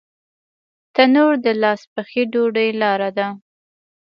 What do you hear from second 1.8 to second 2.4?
پخې